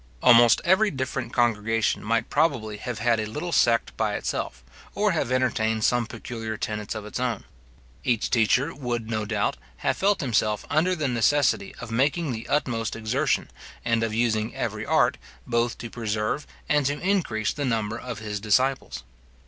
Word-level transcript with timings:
Almost 0.23 0.61
every 0.65 0.89
different 0.89 1.31
congregation 1.31 2.03
might 2.03 2.27
probably 2.31 2.77
have 2.77 2.97
had 2.97 3.19
a 3.19 3.27
little 3.27 3.51
sect 3.51 3.95
by 3.97 4.15
itself, 4.15 4.63
or 4.95 5.11
have 5.11 5.31
entertained 5.31 5.83
some 5.83 6.07
peculiar 6.07 6.57
tenets 6.57 6.95
of 6.95 7.05
its 7.05 7.19
own. 7.19 7.43
Each 8.03 8.27
teacher, 8.27 8.73
would, 8.73 9.11
no 9.11 9.25
doubt, 9.25 9.57
have 9.85 9.95
felt 9.95 10.21
himself 10.21 10.65
under 10.71 10.95
the 10.95 11.07
necessity 11.07 11.75
of 11.75 11.91
making 11.91 12.31
the 12.31 12.49
utmost 12.49 12.95
exertion, 12.95 13.51
and 13.85 14.01
of 14.01 14.11
using 14.11 14.55
every 14.55 14.87
art, 14.87 15.19
both 15.45 15.77
to 15.77 15.91
preserve 15.91 16.47
and 16.67 16.83
to 16.87 16.99
increase 16.99 17.53
the 17.53 17.63
number 17.63 17.99
of 17.99 18.17
his 18.17 18.39
disciples. 18.39 19.03